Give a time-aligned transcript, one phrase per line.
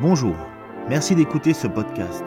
[0.00, 0.36] Bonjour,
[0.88, 2.22] merci d'écouter ce podcast.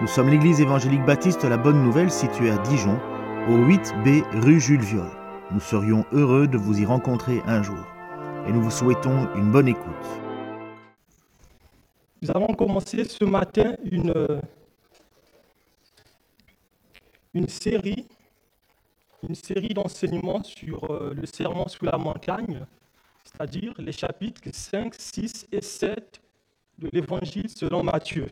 [0.00, 2.98] Nous sommes l'église évangélique baptiste La Bonne Nouvelle située à Dijon,
[3.46, 5.10] au 8B rue Jules Viol.
[5.50, 7.84] Nous serions heureux de vous y rencontrer un jour
[8.48, 9.84] et nous vous souhaitons une bonne écoute.
[12.22, 14.40] Nous avons commencé ce matin une,
[17.48, 18.06] série,
[19.28, 22.64] une série d'enseignements sur euh, le serment sous la montagne,
[23.24, 26.23] c'est-à-dire les chapitres 5, 6 et 7
[26.78, 28.26] de l'Évangile selon Matthieu.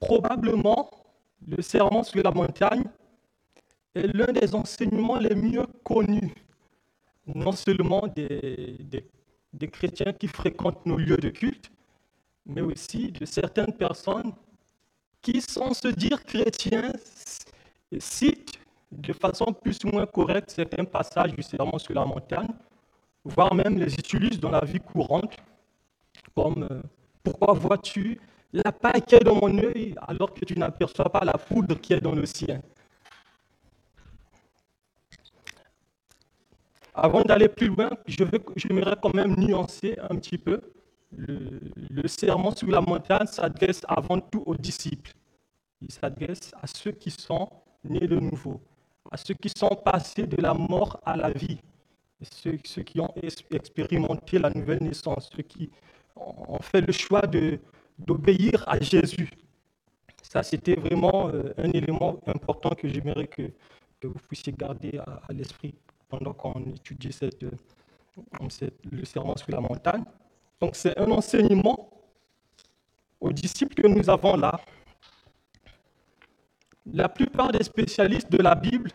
[0.00, 0.90] Probablement,
[1.46, 2.84] le serment sur la montagne
[3.94, 6.34] est l'un des enseignements les mieux connus,
[7.26, 11.70] non seulement des, chrétiens qui fréquentent nos lieux de culte,
[12.46, 14.32] mais aussi de certaines personnes
[15.20, 16.92] qui, sans se dire chrétiens,
[17.98, 18.58] citent
[18.90, 22.52] de façon plus ou moins correcte certains passages du serment sur la montagne
[23.24, 25.36] voire même les utilisent dans la vie courante,
[26.34, 26.82] comme euh,
[27.22, 28.20] pourquoi vois-tu
[28.52, 31.92] la paille qui est dans mon œil alors que tu n'aperçois pas la poudre qui
[31.92, 32.60] est dans le sien?
[36.94, 38.24] Avant d'aller plus loin, je
[38.56, 40.60] j'aimerais quand même nuancer un petit peu.
[41.14, 45.12] Le, le serment sur la montagne s'adresse avant tout aux disciples.
[45.80, 47.48] Il s'adresse à ceux qui sont
[47.84, 48.60] nés de nouveau,
[49.10, 51.58] à ceux qui sont passés de la mort à la vie,
[52.30, 53.12] ceux, qui ont
[53.50, 55.70] expérimenté la nouvelle naissance, ceux qui
[56.16, 57.22] ont fait le choix
[57.98, 59.30] d'obéir à Jésus.
[60.22, 63.50] Ça, c'était vraiment euh, un élément important que j'aimerais que,
[64.04, 65.74] vous puissiez garder à, l'esprit
[66.08, 67.50] pendant qu'on étudie cette, euh,
[68.90, 70.04] le serment sur la montagne.
[70.60, 71.90] Donc, c'est un enseignement
[73.20, 74.60] aux disciples que nous avons là.
[76.86, 78.90] La plupart des spécialistes de la Bible,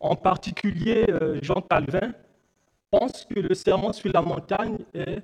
[0.00, 2.12] en particulier euh, Jean Calvin,
[2.98, 5.22] pense que le serment sur la montagne est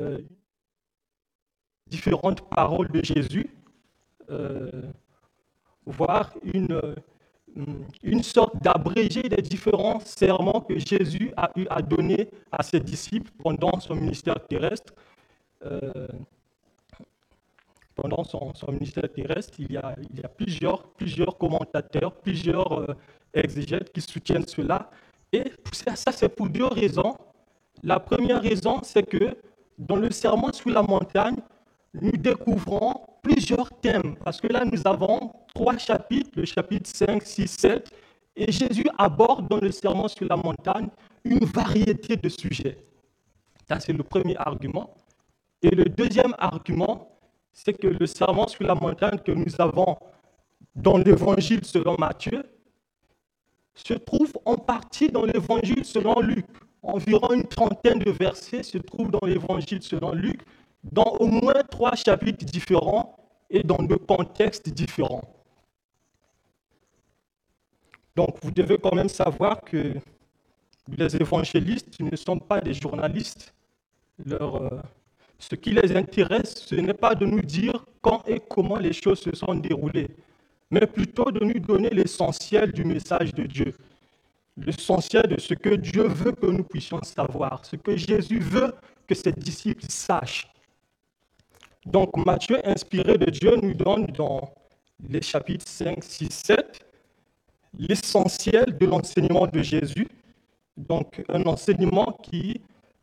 [0.00, 0.18] euh,
[1.86, 3.50] différentes paroles de Jésus,
[4.30, 4.82] euh,
[5.86, 6.94] voire une, euh,
[8.02, 13.32] une sorte d'abrégé des différents serments que Jésus a eu à donner à ses disciples
[13.42, 14.92] pendant son ministère terrestre.
[17.96, 22.70] pendant son, ministère terrestre, il y a, il y a plusieurs, plusieurs commentateurs, plusieurs
[23.34, 24.88] exégètes qui soutiennent cela.
[25.32, 27.14] Et ça, c'est pour deux raisons.
[27.82, 29.36] La première raison, c'est que
[29.78, 31.36] dans le serment sur la montagne,
[31.94, 34.16] nous découvrons plusieurs thèmes.
[34.24, 37.90] Parce que là, nous avons trois chapitres, le chapitre 5, 6, 7.
[38.36, 40.88] Et Jésus aborde dans le serment sur la montagne
[41.24, 42.78] une variété de sujets.
[43.68, 44.94] Ça, c'est le premier argument.
[45.62, 47.18] Et le deuxième argument,
[47.52, 49.96] c'est que le serment sur la montagne que nous avons
[50.74, 52.44] dans l'évangile selon Matthieu,
[53.84, 56.46] se trouve en partie dans l'évangile selon Luc.
[56.82, 60.40] Environ une trentaine de versets se trouvent dans l'évangile selon Luc,
[60.84, 63.16] dans au moins trois chapitres différents
[63.50, 65.22] et dans deux contextes différents.
[68.16, 69.94] Donc vous devez quand même savoir que
[70.96, 73.54] les évangélistes ne sont pas des journalistes.
[74.30, 74.70] Euh,
[75.38, 79.20] ce qui les intéresse, ce n'est pas de nous dire quand et comment les choses
[79.20, 80.10] se sont déroulées,
[80.70, 83.74] mais plutôt de nous donner l'essentiel du message de Dieu,
[84.56, 88.74] l'essentiel de ce que Dieu veut que nous puissions savoir, ce que Jésus veut
[89.06, 90.46] que ses disciples sachent.
[91.86, 94.52] Donc Matthieu, inspiré de Dieu, nous donne dans
[95.08, 96.84] les chapitres 5, 6, 7
[97.78, 100.08] l'essentiel de l'enseignement de Jésus,
[100.76, 102.60] donc un enseignement qui,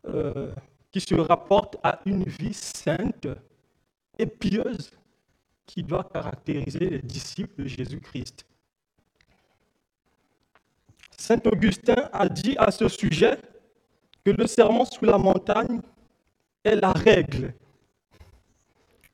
[0.08, 0.52] euh,
[0.92, 3.28] qui se rapporte à une vie sainte
[4.18, 4.92] et pieuse
[5.66, 8.46] qui doit caractériser les disciples de Jésus-Christ.
[11.18, 13.38] Saint Augustin a dit à ce sujet
[14.24, 15.82] que le serment sous la montagne
[16.64, 17.54] est la règle,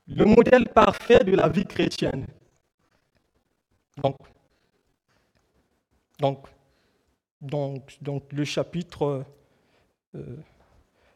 [0.08, 2.26] le modèle parfait de la vie chrétienne.
[3.98, 4.18] Donc,
[6.20, 6.48] donc,
[8.02, 9.26] donc, le chapitre
[10.16, 10.38] euh,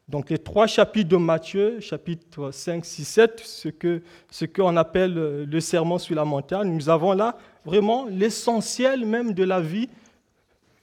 [0.07, 5.17] donc les trois chapitres de Matthieu, chapitres 5, 6, 7, ce que ce qu'on appelle
[5.17, 9.89] euh, le serment sur la montagne, nous avons là vraiment l'essentiel même de la vie,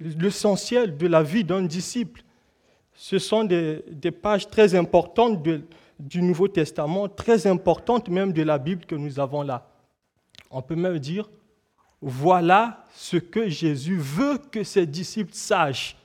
[0.00, 2.25] l'essentiel de la vie d'un disciple.
[2.94, 5.41] Ce sont des, pages très importantes
[5.99, 9.69] du Nouveau Testament, très importantes même de la Bible que nous avons là.
[10.50, 11.31] On peut même dire,
[12.00, 15.96] voilà ce que Jésus veut que ses disciples sachent.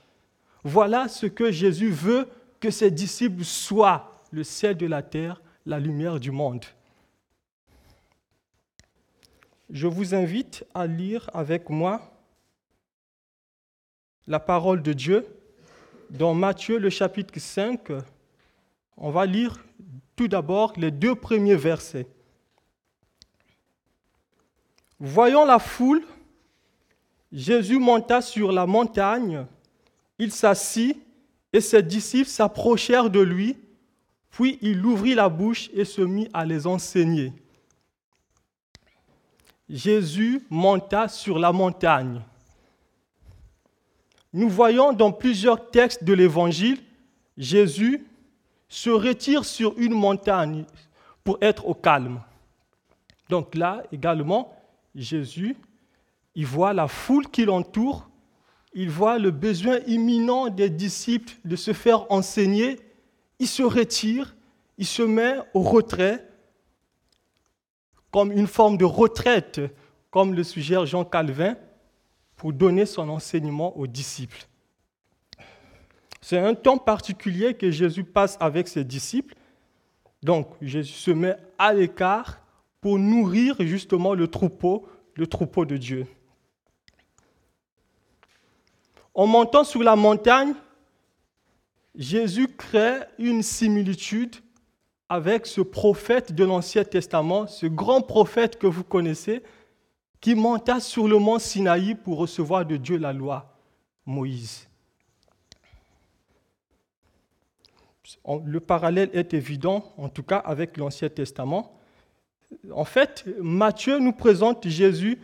[0.62, 2.28] Voilà ce que Jésus veut
[2.60, 6.64] que ses disciples soient le ciel de la terre, la lumière du monde.
[9.70, 12.00] Je vous invite à lire avec moi
[14.26, 15.26] la parole de Dieu
[16.10, 17.92] dans Matthieu le chapitre 5.
[18.96, 19.58] On va lire
[20.16, 22.06] tout d'abord les deux premiers versets.
[24.98, 26.02] Voyant la foule,
[27.30, 29.46] Jésus monta sur la montagne,
[30.18, 31.00] il s'assit
[31.52, 33.56] et ses disciples s'approchèrent de lui,
[34.30, 37.32] puis il ouvrit la bouche et se mit à les enseigner.
[39.68, 42.22] Jésus monta sur la montagne.
[44.32, 46.78] Nous voyons dans plusieurs textes de l'Évangile,
[47.36, 48.06] Jésus
[48.68, 50.64] se retire sur une montagne
[51.24, 52.20] pour être au calme.
[53.28, 54.54] Donc là également,
[54.94, 55.56] Jésus,
[56.34, 58.08] il voit la foule qui l'entoure,
[58.80, 62.78] il voit le besoin imminent des disciples de se faire enseigner,
[63.40, 64.36] il se retire,
[64.78, 66.24] il se met au retrait
[68.12, 69.60] comme une forme de retraite,
[70.10, 71.56] comme le suggère Jean Calvin,
[72.36, 74.46] pour donner son enseignement aux disciples.
[76.20, 79.34] C'est un temps particulier que Jésus passe avec ses disciples.
[80.22, 82.40] Donc Jésus se met à l'écart
[82.80, 84.86] pour nourrir justement le troupeau,
[85.16, 86.06] le troupeau de Dieu.
[89.18, 90.54] En montant sur la montagne,
[91.96, 94.36] Jésus crée une similitude
[95.08, 99.42] avec ce prophète de l'Ancien Testament, ce grand prophète que vous connaissez,
[100.20, 103.58] qui monta sur le mont Sinaï pour recevoir de Dieu la loi,
[104.06, 104.68] Moïse.
[108.44, 111.76] Le parallèle est évident, en tout cas avec l'Ancien Testament.
[112.72, 115.20] En fait, Matthieu nous présente Jésus,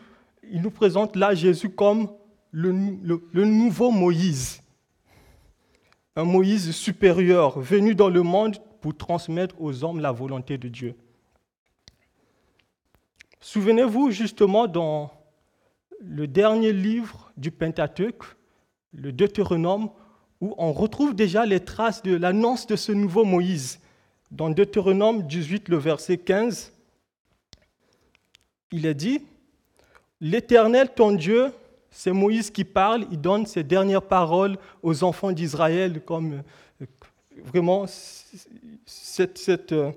[0.51, 2.09] il nous présente là Jésus comme
[2.55, 4.63] le, nouveau Moïse,
[6.15, 10.95] un Moïse supérieur venu dans le monde pour transmettre aux hommes la volonté de Dieu.
[13.41, 15.11] Souvenez-vous justement dans
[16.01, 18.23] le dernier livre du Pentateuque,
[18.93, 19.91] le Deutéronome,
[20.41, 23.81] où on retrouve déjà les traces de l'annonce de ce nouveau Moïse.
[24.31, 26.73] Dans Deutéronome 18, le verset 15,
[28.71, 29.23] il est dit,
[30.21, 31.53] L'Éternel, ton Dieu,
[31.97, 36.43] c'est Moïse qui parle, il donne ses dernières paroles aux enfants d'Israël comme
[37.37, 37.87] vraiment
[38.85, 39.93] cette, euh,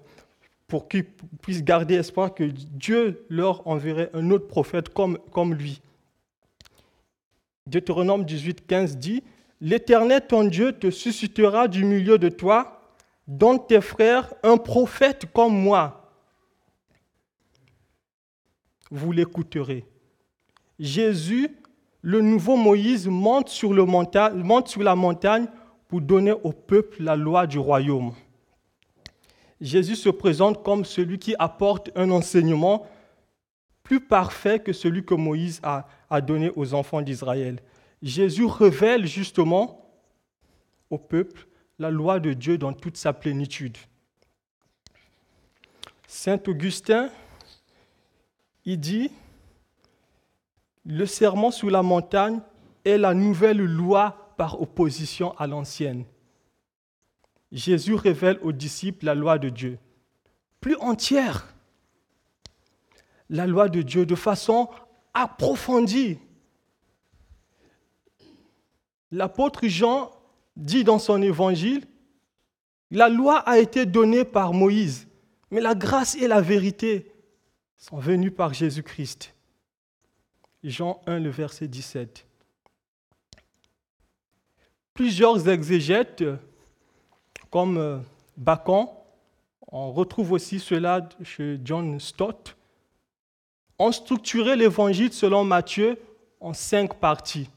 [0.67, 1.05] pour qu'ils
[1.41, 5.81] puissent garder espoir que Dieu leur enverrait un autre prophète comme, comme lui.
[7.65, 9.23] Deutéronome 18, 15 dit,
[9.59, 12.93] L'Éternel, ton Dieu, te suscitera du milieu de toi,
[13.27, 16.11] dans tes frères, un prophète comme moi.
[18.91, 19.83] Vous l'écouterez.
[20.79, 21.57] Jésus,
[22.07, 23.83] le nouveau Moïse, monte sur, le
[24.81, 25.47] la montagne
[25.89, 28.13] pour donner au peuple la loi du royaume.
[29.59, 32.87] Jésus se présente comme celui qui apporte un enseignement
[33.83, 37.59] plus parfait que celui que Moïse a, donné aux enfants d'Israël.
[38.01, 39.91] Jésus révèle justement
[40.89, 41.45] au peuple
[41.77, 43.75] la loi de Dieu dans toute sa plénitude.
[46.07, 47.09] Saint Augustin,
[48.63, 49.11] il dit,
[50.87, 52.39] le serment sous la montagne
[52.85, 56.05] est la nouvelle loi par opposition à l'ancienne.
[57.51, 59.79] Jésus révèle aux disciples la loi de Dieu,
[60.61, 61.53] plus entière,
[63.29, 64.69] la loi de Dieu de façon
[65.13, 66.19] approfondie.
[69.11, 70.11] L'apôtre Jean
[70.55, 71.85] dit dans son évangile,
[72.91, 75.09] la loi a été donnée par Moïse,
[75.51, 77.11] mais la grâce et la vérité
[77.77, 79.33] sont venues par Jésus-Christ.
[80.63, 82.27] Jean 1, le verset 17
[84.97, 86.23] plusieurs exégètes,
[87.51, 87.99] comme euh,
[88.35, 88.87] Bacon,
[89.71, 92.57] on retrouve aussi cela chez John Stott,
[93.77, 95.99] ont structuré l'évangile selon Matthieu
[96.39, 97.47] en cinq parties.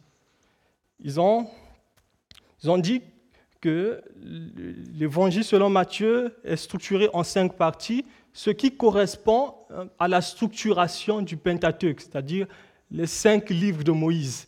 [1.03, 1.49] Ils ont,
[2.63, 3.01] ils ont dit
[3.63, 4.03] que
[4.95, 8.05] l'évangile selon Matthieu est structuré en cinq parties,
[8.35, 12.47] ce qui correspond euh, à la structuration du Pentateuque, c'est-à-dire
[12.91, 14.47] les cinq livres de Moïse.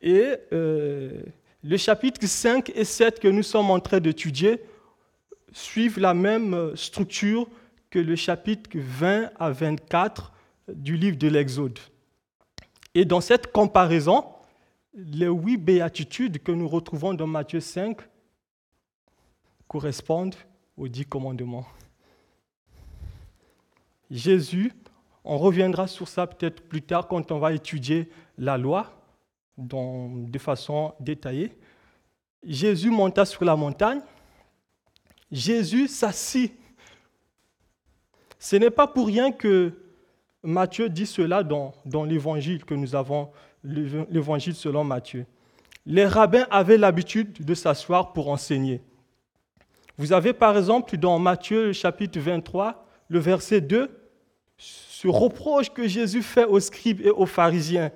[0.00, 1.22] Et euh,
[1.62, 4.62] le chapitre 5 et 7 que nous sommes en train d'étudier
[5.52, 7.48] suivent la même structure
[7.90, 10.32] que le chapitre 20 à 24
[10.68, 11.78] du livre de l'Exode.
[12.94, 14.24] Et dans cette comparaison,
[14.94, 17.98] les huit béatitudes que nous retrouvons dans Matthieu 5
[19.66, 20.34] correspondent
[20.76, 21.66] aux dix commandements.
[24.10, 24.72] Jésus,
[25.28, 28.08] on reviendra sur ça peut-être plus tard quand on va étudier
[28.38, 28.90] la loi,
[29.58, 31.52] de façon détaillée.
[32.42, 34.00] Jésus monta sur la montagne.
[35.30, 36.54] Jésus s'assit.
[38.38, 39.74] Ce n'est pas pour rien que
[40.42, 43.30] Matthieu dit cela dans, dans l'évangile que nous avons,
[43.64, 45.26] l'évangile selon Matthieu.
[45.84, 48.80] Les rabbins avaient l'habitude de s'asseoir pour enseigner.
[49.98, 53.90] Vous avez par exemple dans Matthieu chapitre 23, le verset 2,
[55.00, 57.92] ce reproche que Jésus fait aux scribes et aux pharisiens.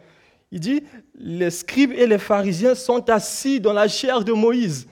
[0.53, 0.85] Il dit,
[1.17, 4.87] les scribes et les pharisiens sont assis dans la chair de Moïse.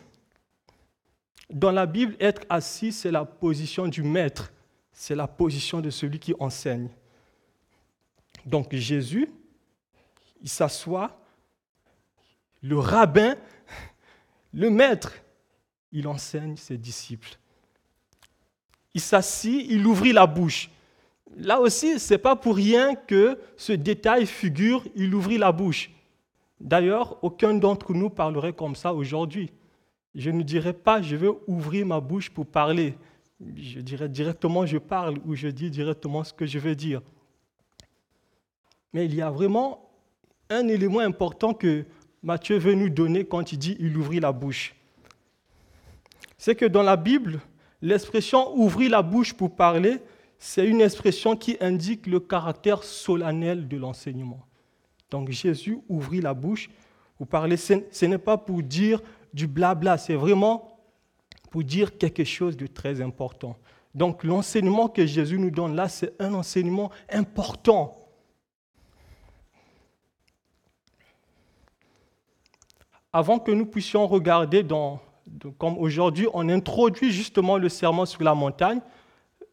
[1.49, 4.53] Dans la Bible, être assis, c'est la position du maître,
[4.93, 6.89] c'est la position de celui qui enseigne.
[8.45, 9.31] Donc Jésus,
[10.43, 11.17] il s'assoit,
[12.61, 13.37] le rabbin,
[14.53, 15.13] le maître,
[15.93, 17.39] il enseigne ses disciples.
[18.95, 20.71] Il s'assit, il ouvrit la bouche.
[21.37, 25.91] Là aussi, ce n'est pas pour rien que ce détail figure, il ouvrit la bouche.
[26.61, 29.51] D'ailleurs, aucun d'entre nous parlerait comme ça aujourd'hui.
[30.15, 32.95] Je ne dirais pas, je vais ouvrir ma bouche pour parler.
[33.57, 37.01] Je dirais directement, je parle, ou je dis directement ce que je veux dire.
[38.93, 39.89] Mais il y a vraiment
[40.51, 41.85] un élément important que
[42.23, 44.75] Matthieu veut nous donner quand il dit il ouvrit la bouche.
[46.37, 47.41] C'est que dans la Bible,
[47.81, 49.99] l'expression ouvrir la bouche pour parler,
[50.43, 54.41] c'est une expression qui indique le caractère solennel de l'enseignement.
[55.11, 56.71] Donc Jésus ouvrit la bouche
[57.19, 57.59] pour parler.
[57.59, 59.03] Ce n'est pas pour dire
[59.35, 60.79] du blabla, c'est vraiment
[61.51, 63.55] pour dire quelque chose de très important.
[63.95, 67.99] Donc l'enseignement que Jésus nous donne là, c'est un enseignement important.
[73.13, 74.67] Avant que nous puissions regarder
[75.59, 78.81] comme aujourd'hui, on introduit justement le serment sur la montagne,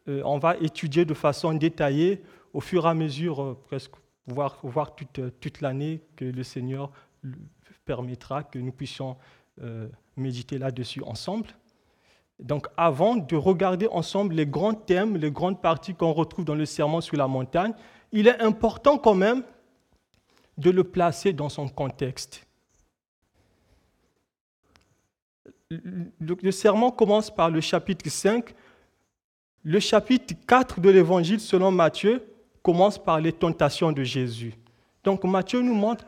[0.08, 2.22] on va étudier de façon détaillée
[2.52, 3.92] au fur et à mesure, euh, presque
[4.26, 6.90] voir, voir toute, euh, toute l'année que le Seigneur
[7.84, 9.16] permettra que nous puissions
[10.16, 11.48] méditer là-dessus ensemble.
[12.38, 16.66] Donc avant de regarder ensemble les grands thèmes, les grandes parties qu'on retrouve dans le
[16.66, 17.72] serment sur la montagne,
[18.12, 19.42] il est important quand même
[20.56, 22.46] de le placer dans son contexte.
[25.70, 28.54] Le serment commence par le chapitre 5
[29.64, 32.22] le chapitre 4 de l'évangile selon Matthieu
[32.62, 34.54] commence par les tentations de Jésus.
[35.04, 36.04] Donc Matthieu nous montre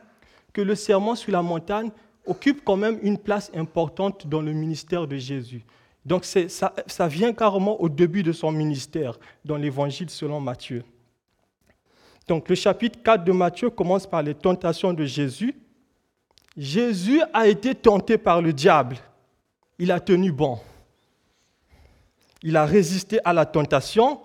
[0.52, 1.90] que le serment sur la montagne
[2.26, 5.64] occupe quand même une place importante dans le ministère de Jésus.
[6.04, 10.85] Donc ça, vient carrément au début de son ministère dans l'évangile selon Matthieu.
[12.26, 15.54] Donc le chapitre 4 de Matthieu commence par les tentations de Jésus.
[16.57, 18.97] Jésus a été tenté par le diable.
[19.78, 20.59] Il a tenu bon
[22.42, 24.20] il a résisté à la tentation,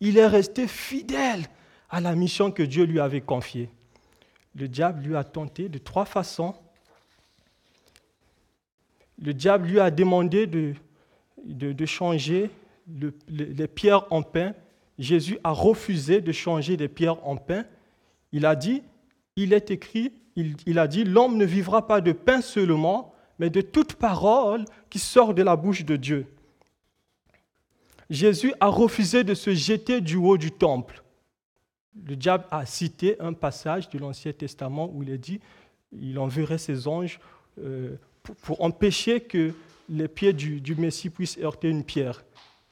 [0.00, 1.44] il est resté fidèle
[1.88, 3.70] à la mission que Dieu lui avait confiée.
[4.54, 6.54] Le diable lui a tenté de trois façons.
[9.22, 10.74] Le diable lui a demandé de,
[11.44, 12.50] de, changer
[13.28, 14.54] les pierres en pain.
[14.98, 17.64] Jésus a refusé de changer les pierres en pain.
[18.32, 18.82] Il a dit,
[19.36, 23.50] il est écrit, il, il a dit, l'homme ne vivra pas de pain seulement, mais
[23.50, 26.26] de toute parole qui sort de la bouche de Dieu.
[28.12, 31.02] Jésus a refusé de se jeter du haut du temple.
[32.06, 35.40] Le diable a cité un passage de l'Ancien Testament où il est dit
[35.98, 37.20] il enverrait ses anges
[37.58, 37.96] euh,
[38.42, 39.54] pour, empêcher que
[39.88, 42.22] les pieds du, Messie puissent heurter une pierre.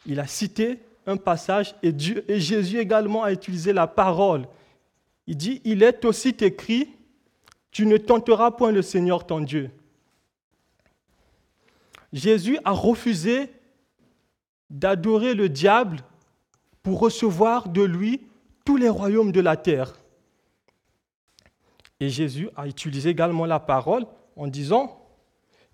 [0.04, 1.94] Il a cité un passage et,
[2.28, 4.46] et Jésus également a utilisé la parole.
[5.26, 6.90] Il dit Il est aussi écrit
[7.70, 9.70] Tu ne tenteras point le Seigneur ton Dieu.
[12.12, 13.48] Jésus a refusé
[14.70, 15.98] d'adorer le diable
[16.82, 18.22] pour recevoir de lui
[18.64, 19.94] tous les royaumes de la terre.
[21.98, 25.04] Et Jésus a utilisé également la parole en disant,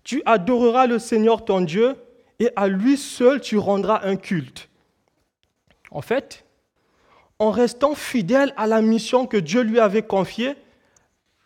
[0.03, 1.95] Tu adoreras le Seigneur ton Dieu
[2.39, 4.69] et à lui seul tu rendras un culte.
[5.91, 6.45] En fait,
[7.39, 10.55] en restant fidèle à la mission que Dieu lui avait confiée,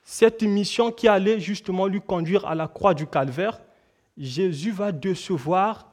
[0.04, 3.62] cette mission qui allait justement lui conduire à la croix du calvaire,
[4.18, 5.91] Jésus va décevoir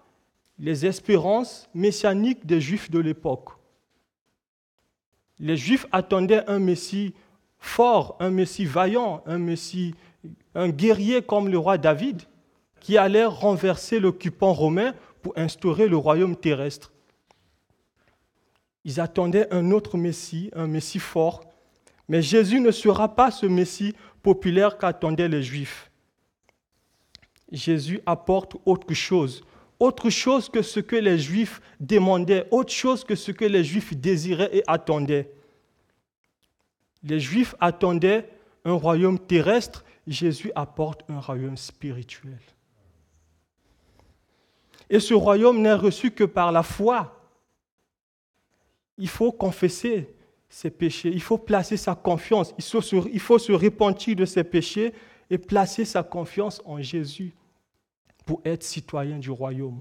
[0.58, 3.50] les espérances messianiques des Juifs de l'époque.
[5.38, 7.14] Les Juifs attendaient un Messie
[7.58, 9.94] fort, un Messie vaillant, un Messie,
[10.54, 12.22] un guerrier comme le roi David,
[12.80, 16.92] qui allait renverser l'occupant romain pour instaurer le royaume terrestre.
[18.84, 21.44] Ils attendaient un autre Messie, un Messie fort,
[22.08, 25.90] mais Jésus ne sera pas ce Messie populaire qu'attendaient les Juifs.
[27.52, 29.42] Jésus apporte autre chose,
[29.80, 33.94] autre chose que ce que les Juifs demandaient, autre chose que ce que les Juifs
[33.96, 35.30] désiraient et attendaient.
[37.02, 38.28] Les Juifs attendaient
[38.64, 42.40] un royaume terrestre, Jésus apporte un royaume spirituel.
[44.90, 47.14] Et ce royaume n'est reçu que par la foi.
[48.96, 50.14] Il faut confesser
[50.48, 54.94] ses péchés, il faut placer sa confiance, il faut se, il repentir de ses péchés
[55.28, 57.34] et placer sa confiance en Jésus
[58.28, 59.78] pour être citoyen du royaume.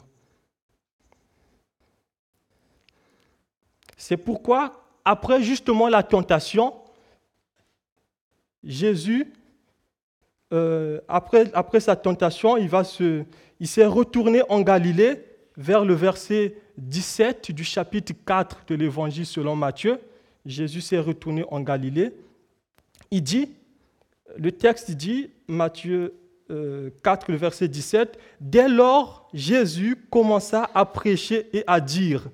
[3.98, 6.74] C'est pourquoi, après justement la tentation,
[8.64, 9.34] Jésus,
[10.54, 12.72] euh, après, sa tentation, il,
[13.60, 15.26] il s'est retourné en Galilée
[15.58, 20.00] vers le verset 17 du chapitre 4 de l'Évangile selon Matthieu.
[20.46, 22.14] Jésus s'est retourné en Galilée.
[23.12, 23.52] Il dit,
[24.38, 26.14] le texte dit, Matthieu
[26.48, 26.92] 4, euh,
[27.28, 32.30] le verset 17, Dès lors, Jésus commença à prêcher et à dire,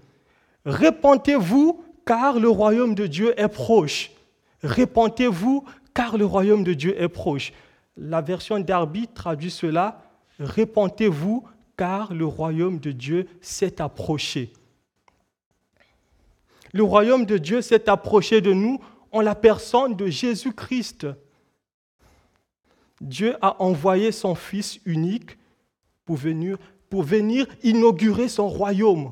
[0.66, 4.12] Répentez-vous, car le royaume de Dieu est proche.
[4.62, 7.54] Répentez-vous, car le royaume de Dieu est proche.
[7.98, 10.02] La version d'Arby traduit cela,
[10.40, 11.44] Répentez-vous,
[11.78, 14.54] car le royaume de Dieu s'est approché.
[16.72, 18.80] Le royaume de Dieu s'est approché de nous
[19.12, 21.08] en la personne de Jésus-Christ.
[23.04, 25.38] Dieu a envoyé son Fils unique
[26.06, 29.12] pour venir, inaugurer son royaume.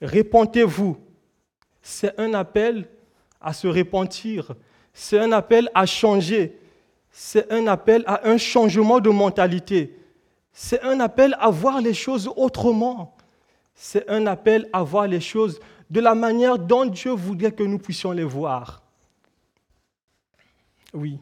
[0.00, 0.96] Répentez-vous.
[1.82, 2.88] C'est un appel
[3.40, 4.54] à se repentir.
[4.92, 6.60] C'est un appel à changer.
[7.10, 9.98] C'est un appel à un changement de mentalité.
[10.52, 13.16] C'est un appel à voir les choses autrement.
[13.74, 15.58] C'est un appel à voir les choses
[15.90, 18.83] de la manière dont Dieu voudrait que nous puissions les voir.
[20.94, 21.18] Oui.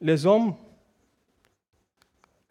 [0.00, 0.54] Les hommes,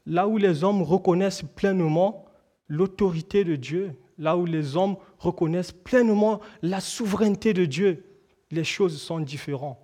[0.05, 2.25] là où les hommes reconnaissent pleinement
[2.67, 8.05] l'autorité de Dieu, là où les hommes reconnaissent pleinement la souveraineté de Dieu,
[8.51, 9.79] les choses sont différentes.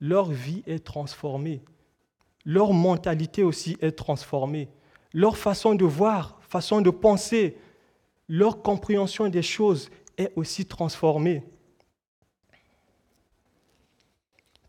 [0.00, 1.62] Leur vie est transformée.
[2.44, 4.68] Leur mentalité aussi est transformée.
[5.12, 7.56] Leur façon de voir, façon de penser,
[8.28, 11.42] leur compréhension des choses est aussi transformée.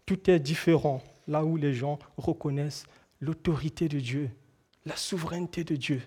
[0.10, 2.84] Tout est différent là où les gens reconnaissent
[3.22, 4.32] l'autorité de Dieu,
[4.84, 6.02] la souveraineté de Dieu.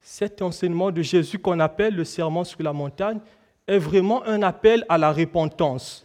[0.00, 3.20] Cet enseignement de Jésus qu'on appelle le serment sur la montagne
[3.68, 6.04] est vraiment un appel à la repentance.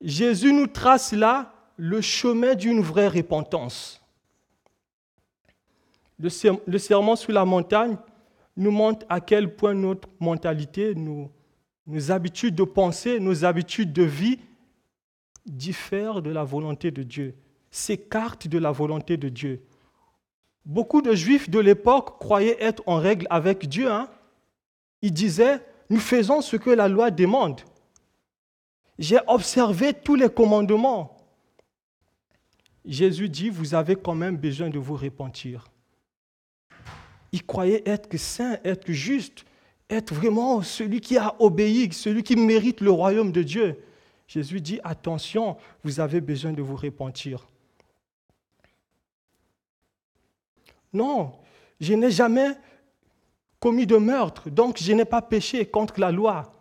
[0.00, 4.00] Jésus nous trace là le chemin d'une vraie repentance.
[6.18, 7.98] Le serment sur la montagne
[8.56, 11.30] nous montre à quel point notre mentalité, nos,
[11.86, 14.38] nos habitudes de pensée, nos habitudes de vie
[15.46, 17.34] diffèrent de la volonté de Dieu,
[17.70, 19.62] s'écartent de la volonté de Dieu.
[20.64, 23.90] Beaucoup de juifs de l'époque croyaient être en règle avec Dieu.
[23.90, 24.08] Hein.
[25.02, 27.60] Ils disaient, nous faisons ce que la loi demande.
[28.98, 31.16] J'ai observé tous les commandements.
[32.84, 35.70] Jésus dit, vous avez quand même besoin de vous repentir.
[37.32, 39.44] Ils croyaient être saint, être juste,
[39.88, 43.78] être vraiment celui qui a obéi, celui qui mérite le royaume de Dieu.
[44.30, 47.48] Jésus dit, attention, vous avez besoin de vous repentir.
[50.92, 51.32] Non,
[51.80, 52.52] je n'ai jamais
[53.58, 56.54] commis de meurtre, donc je n'ai pas péché contre la loi.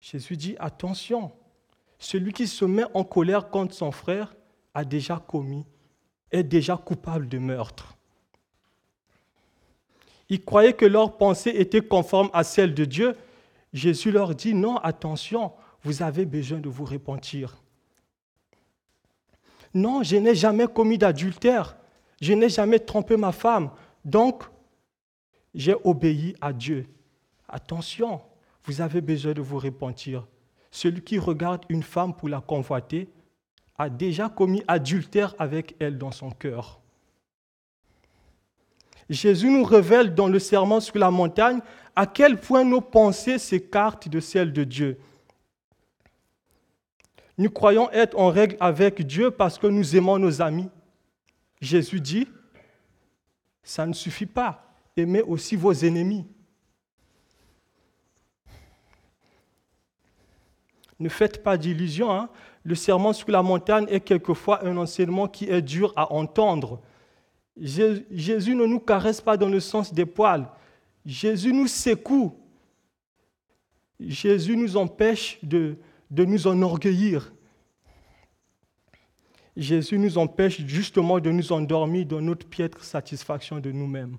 [0.00, 1.32] Jésus dit, attention,
[1.98, 4.34] celui qui se met en colère contre son frère
[4.72, 5.66] a déjà commis,
[6.30, 7.94] est déjà coupable de meurtre.
[10.30, 13.14] Ils croyaient que leur pensée était conforme à celle de Dieu.
[13.74, 15.52] Jésus leur dit, non, attention,
[15.86, 17.62] vous avez besoin de vous repentir.
[19.72, 21.76] Non, je n'ai jamais commis d'adultère.
[22.20, 23.70] Je n'ai jamais trompé ma femme.
[24.04, 24.42] Donc,
[25.54, 26.88] j'ai obéi à Dieu.
[27.48, 28.20] Attention,
[28.64, 30.26] vous avez besoin de vous repentir.
[30.72, 33.08] Celui qui regarde une femme pour la convoiter
[33.78, 36.80] a déjà commis adultère avec elle dans son cœur.
[39.08, 41.60] Jésus nous révèle dans le serment sur la montagne
[41.94, 44.98] à quel point nos pensées s'écartent de celles de Dieu.
[47.38, 50.70] Nous croyons être en règle avec Dieu parce que nous aimons nos amis.
[51.60, 52.28] Jésus dit,
[53.62, 54.74] ça ne suffit pas.
[54.96, 56.24] Aimez aussi vos ennemis.
[60.98, 62.10] Ne faites pas d'illusions.
[62.10, 62.30] Hein.
[62.64, 66.80] Le serment sur la montagne est quelquefois un enseignement qui est dur à entendre.
[67.58, 70.48] Jésus ne nous caresse pas dans le sens des poils.
[71.04, 72.34] Jésus nous secoue.
[74.00, 75.76] Jésus nous empêche de,
[76.10, 77.32] de nous enorgueillir.
[79.56, 84.18] Jésus nous empêche justement de nous endormir dans notre piètre satisfaction de nous-mêmes.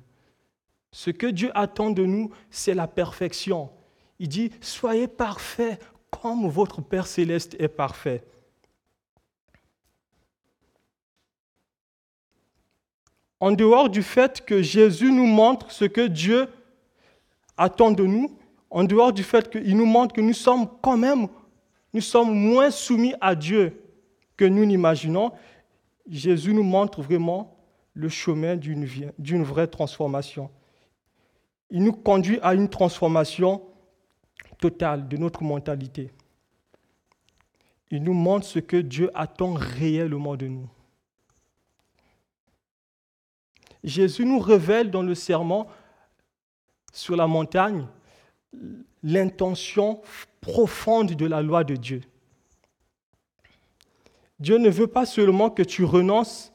[0.91, 3.69] Ce que Dieu attend de nous, c'est la perfection.
[4.19, 8.23] Il dit, soyez parfaits comme votre Père céleste est parfait.
[13.39, 16.47] En dehors du fait que Jésus nous montre ce que Dieu
[17.55, 18.35] attend de nous,
[18.71, 21.27] en dehors du fait qu'il nous montre que nous sommes quand même,
[21.97, 23.81] nous sommes moins soumis à Dieu
[24.37, 25.31] que nous n'imaginons,
[26.07, 27.57] Jésus nous montre vraiment
[27.95, 30.51] le chemin d'une vraie transformation.
[31.71, 33.63] il nous conduit à une transformation
[34.59, 36.11] totale de notre mentalité.
[37.89, 40.69] Il nous montre ce que Dieu attend réellement de nous.
[43.83, 45.65] Jésus nous révèle dans le serment
[46.93, 47.87] sur la montagne
[49.03, 50.01] l'intention
[50.41, 52.01] profonde de la loi de Dieu.
[54.39, 56.53] Dieu ne veut pas seulement que tu renonces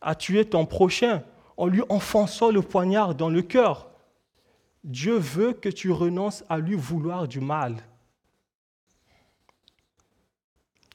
[0.00, 1.22] à tuer ton prochain
[1.56, 3.90] en lui enfonçant le poignard dans le cœur.
[4.84, 7.76] Dieu veut que tu renonces à lui vouloir du mal.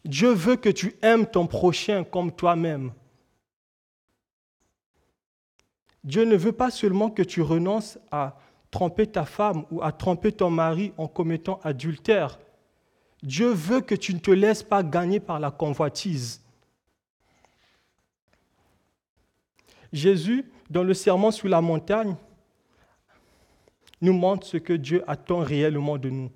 [0.04, 2.92] Dieu veut que tu aimes ton prochain comme toi-même.
[6.04, 8.38] Dieu ne veut pas seulement que tu renonces à
[8.71, 12.39] tromper ta femme ou à tromper ton mari en commettant adultère.
[13.23, 16.41] Dieu veut que tu ne te laisses pas gagner par la convoitise.
[19.91, 22.15] Jésus, dans le serment sur la montagne,
[24.01, 26.30] nous montre ce que Dieu attend réellement de nous.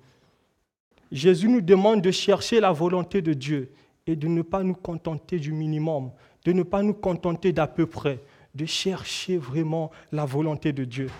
[1.12, 3.72] Jésus nous demande de chercher la volonté de Dieu
[4.06, 6.10] et de ne pas nous contenter du minimum,
[6.44, 8.20] de ne pas nous contenter d'à peu près,
[8.54, 11.10] de chercher vraiment la volonté de Dieu.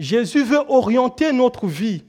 [0.00, 2.04] Jésus veut orienter notre vie.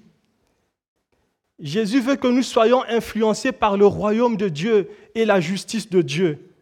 [1.60, 6.02] Jésus veut que nous soyons influencés par le royaume de Dieu et la justice de
[6.02, 6.56] Dieu.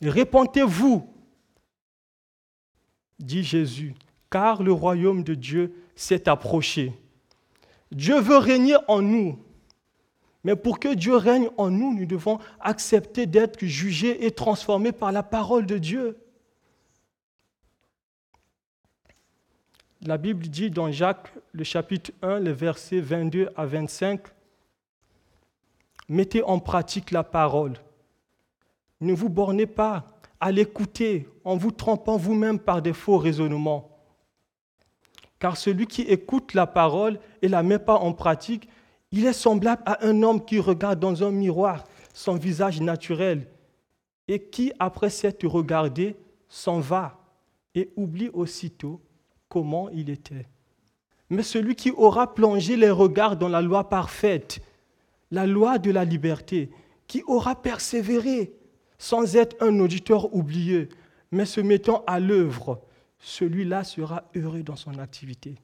[0.00, 1.12] Répondez-vous,
[3.18, 3.96] dit Jésus,
[4.30, 6.92] car le royaume de Dieu s'est approché.
[7.90, 9.40] Dieu veut régner en nous.
[10.44, 15.10] Mais pour que Dieu règne en nous, nous devons accepter d'être jugés et transformés par
[15.10, 16.16] la parole de Dieu.
[20.06, 24.20] La Bible dit dans Jacques, le chapitre 1, les versets 22 à 25,
[26.08, 27.72] Mettez en pratique la parole.
[29.00, 30.04] Ne vous bornez pas
[30.38, 33.98] à l'écouter en vous trompant vous-même par des faux raisonnements.
[35.40, 38.68] Car celui qui écoute la parole et la met pas en pratique,
[39.10, 41.82] il est semblable à un homme qui regarde dans un miroir
[42.14, 43.48] son visage naturel
[44.28, 46.14] et qui, après s'être regardé,
[46.48, 47.18] s'en va
[47.74, 49.00] et oublie aussitôt
[49.48, 50.46] comment il était.
[51.30, 54.60] Mais celui qui aura plongé les regards dans la loi parfaite,
[55.30, 56.70] la loi de la liberté,
[57.06, 58.52] qui aura persévéré
[58.98, 60.88] sans être un auditeur oublié,
[61.30, 62.82] mais se mettant à l'œuvre,
[63.18, 65.56] celui-là sera heureux dans son activité.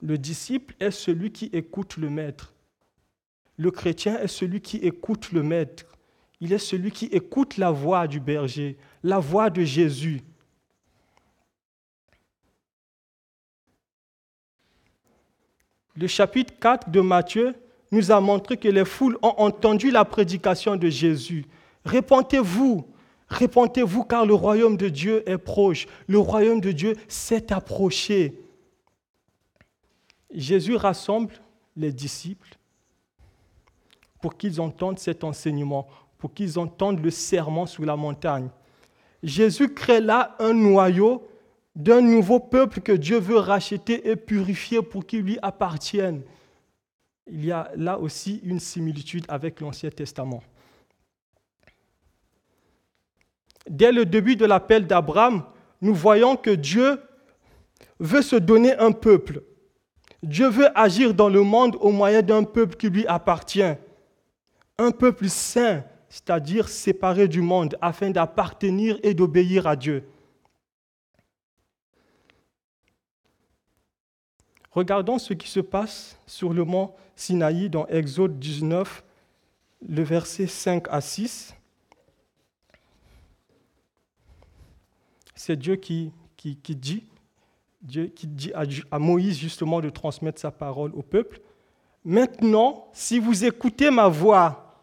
[0.00, 2.54] Le disciple est celui qui écoute le maître.
[3.56, 5.86] Le chrétien est celui qui écoute le maître.
[6.40, 10.22] Il est celui qui écoute la voix du berger, la voix de Jésus.
[15.96, 17.54] Le chapitre 4 de Matthieu
[17.92, 21.46] nous a montré que les foules ont entendu la prédication de Jésus.
[21.84, 22.86] Répondez-vous,
[23.28, 25.86] répondez-vous car le royaume de Dieu est proche.
[26.08, 28.34] Le royaume de Dieu s'est approché.
[30.32, 31.34] Jésus rassemble
[31.76, 32.56] les disciples
[34.20, 35.86] pour qu'ils entendent cet enseignement,
[36.18, 38.48] pour qu'ils entendent le serment sur la montagne.
[39.22, 41.24] Jésus crée là un noyau
[41.74, 46.22] d'un nouveau peuple que Dieu veut racheter et purifier pour qu'il lui appartienne.
[47.26, 50.42] Il y a là aussi une similitude avec l'Ancien Testament.
[53.68, 55.44] Dès le début de l'appel d'Abraham,
[55.80, 57.00] nous voyons que Dieu
[57.98, 59.42] veut se donner un peuple.
[60.22, 63.74] Dieu veut agir dans le monde au moyen d'un peuple qui lui appartient.
[64.78, 70.04] Un peuple saint, c'est-à-dire séparé du monde, afin d'appartenir et d'obéir à Dieu.
[74.74, 79.04] Regardons ce qui se passe sur le mont Sinaï dans Exode 19,
[79.88, 81.54] le verset 5 à 6.
[85.36, 87.04] C'est Dieu qui, dit
[87.82, 88.52] Dieu qui dit
[88.90, 91.40] à, Moïse justement de transmettre sa parole au peuple.
[92.04, 94.74] Maintenant, si vous écoutez ma voix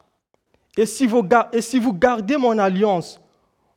[0.77, 3.19] et si vous, et si vous gardez mon alliance,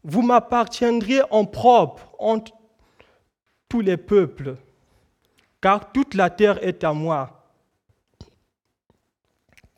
[0.05, 2.53] vous m'appartiendrez en propre entre
[3.69, 4.57] tous les peuples,
[5.65, 7.49] car toute la terre est à moi.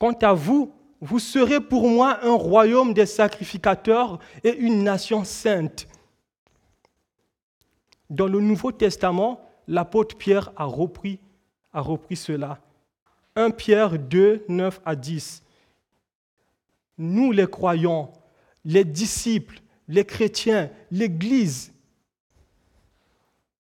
[0.01, 5.87] Quant à vous, vous serez pour moi un royaume des sacrificateurs et une nation sainte.
[8.11, 11.21] Dans le Nouveau Testament, l'apôtre Pierre a repris,
[12.17, 12.59] cela.
[13.37, 15.45] 1 Pierre 2, 9 à 10.
[16.99, 18.13] Nous les croyants,
[18.65, 21.73] les disciples, les chrétiens, l'Église,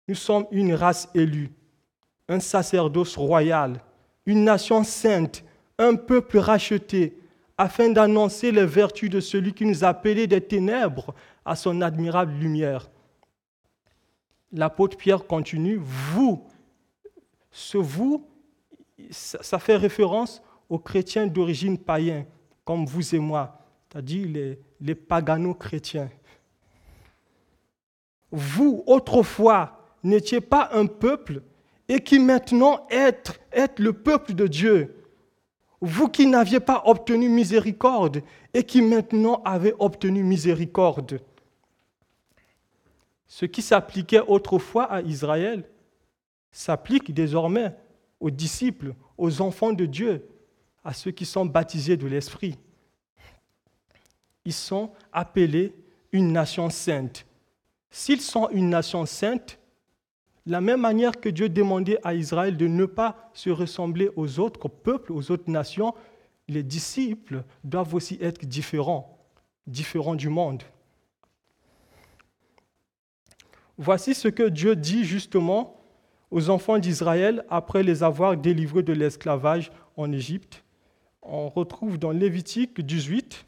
[0.08, 1.52] nous sommes une race élue,
[2.28, 3.80] un sacerdoce royal,
[4.24, 5.44] une nation sainte,
[5.78, 7.18] un peuple racheté,
[7.58, 12.32] afin d'annoncer les vertus de celui qui nous a appelés des ténèbres à son admirable
[12.32, 12.90] lumière.
[14.52, 16.46] L'apôtre Pierre continue, vous,
[17.50, 18.26] ce vous,
[19.10, 22.26] ça fait référence aux chrétiens d'origine païenne,
[22.64, 23.58] comme vous et moi,
[23.88, 26.10] c'est-à-dire les, les pagano-chrétiens.
[28.30, 31.42] Vous, autrefois, n'étiez pas un peuple
[31.88, 33.40] et qui maintenant êtes,
[33.78, 35.04] le peuple de Dieu.
[35.80, 38.22] Vous qui n'aviez pas obtenu miséricorde
[38.54, 41.20] et qui maintenant avez obtenu miséricorde.
[43.28, 45.64] Ce qui s'appliquait autrefois à Israël
[46.50, 47.74] s'applique désormais
[48.20, 50.26] aux disciples, aux enfants de Dieu,
[50.84, 52.56] à ceux qui sont baptisés de l'Esprit.
[54.44, 55.74] Ils sont appelés
[56.12, 57.26] une nation sainte.
[57.90, 59.58] S'ils sont une nation sainte,
[60.46, 64.68] la même manière que Dieu demandait à Israël de ne pas se ressembler aux autres
[64.68, 65.92] peuples, aux autres nations,
[66.48, 69.18] les disciples doivent aussi être différents,
[69.66, 70.62] différents du monde.
[73.76, 75.80] Voici ce que Dieu dit justement
[76.30, 80.62] aux enfants d'Israël après les avoir délivrés de l'esclavage en Égypte.
[81.22, 83.44] On retrouve dans Lévitique 18,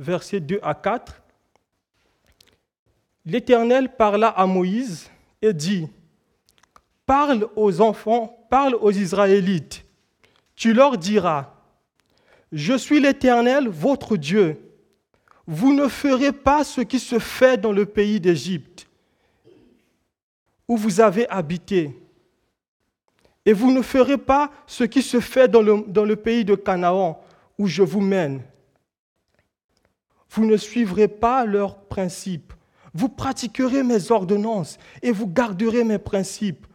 [0.00, 1.22] versets 2 à 4.
[3.24, 5.08] L'Éternel parla à Moïse
[5.42, 5.88] et dit,
[7.04, 9.84] Parle aux enfants, parle aux Israélites.
[10.54, 11.54] Tu leur diras,
[12.52, 14.58] Je suis l'Éternel, votre Dieu.
[15.46, 18.86] Vous ne ferez pas ce qui se fait dans le pays d'Égypte,
[20.68, 21.98] où vous avez habité.
[23.44, 26.54] Et vous ne ferez pas ce qui se fait dans le, dans le pays de
[26.54, 27.20] Canaan,
[27.58, 28.42] où je vous mène.
[30.30, 32.54] Vous ne suivrez pas leurs principes
[32.94, 36.66] vous pratiquerez mes ordonnances et vous garderez mes principes.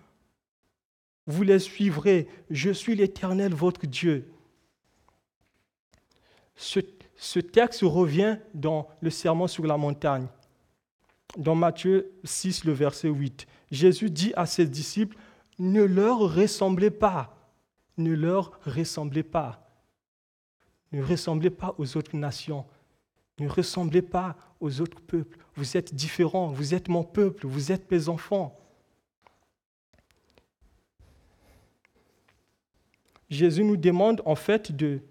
[1.28, 2.28] Vous les suivrez.
[2.50, 4.32] Je suis l'Éternel, votre Dieu.
[6.56, 10.28] Ce, texte revient dans le serment sur la montagne,
[11.38, 13.46] dans Matthieu 6, le verset 8.
[13.70, 15.18] Jésus dit à ses disciples,
[15.60, 17.52] ne leur ressemblez pas,
[17.98, 19.70] ne leur ressemblez pas,
[20.92, 22.66] ne ressemblez pas aux autres nations,
[23.40, 25.38] ne ressemblez pas aux autres peuples.
[25.56, 28.58] Vous êtes différents, vous êtes mon peuple, vous êtes mes enfants.
[33.30, 35.02] Jésus nous demande en fait de,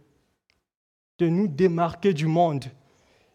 [1.20, 2.64] nous démarquer du monde.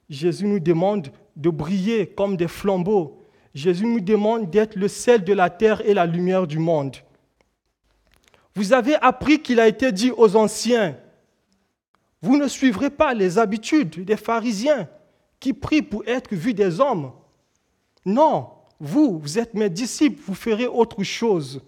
[0.09, 3.25] Jésus nous demande de briller comme des flambeaux.
[3.53, 6.97] Jésus nous demande d'être le sel de la terre et la lumière du monde.
[8.55, 10.97] Vous avez appris qu'il a été dit aux anciens,
[12.21, 14.87] vous ne suivrez pas les habitudes des pharisiens
[15.39, 17.11] qui prient pour être vus des hommes.
[18.05, 21.61] Non, vous, vous êtes mes disciples, vous ferez autre chose.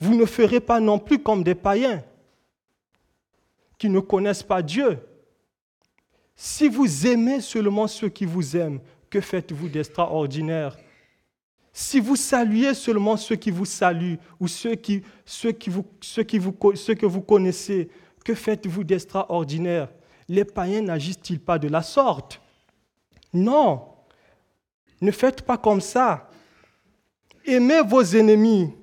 [0.00, 2.04] Vous ne ferez pas non plus comme des païens
[3.78, 4.98] qui ne connaissent pas Dieu.
[6.36, 10.76] Si vous aimez seulement ceux qui vous aiment, que faites-vous d'extraordinaire?
[11.80, 15.04] Si vous saluez seulement ceux qui vous saluent ou ceux, qui,
[15.64, 17.88] vous, ceux, vous, ceux que vous connaissez,
[18.24, 19.88] que faites-vous d'extraordinaire?
[20.28, 22.40] Les païens n'agissent-ils pas de la sorte?
[23.32, 23.82] Non.
[25.00, 26.28] Ne faites pas comme ça.
[27.46, 28.74] Aimez vos ennemis.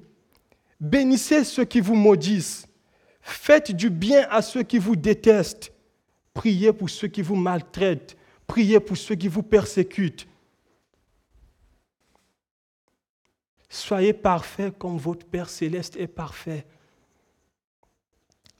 [0.79, 2.65] Bénissez ceux qui vous maudissent.
[3.19, 5.73] Faites du bien à ceux qui vous détestent.
[6.33, 8.15] Priez pour ceux qui vous maltraitent.
[8.47, 10.25] Priez pour ceux qui vous persécutent.
[13.75, 16.65] Soyez parfaits comme votre Père céleste est parfait.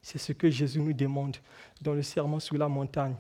[0.02, 1.38] C'est ce que Jésus nous demande
[1.82, 3.16] dans le serment sur la montagne.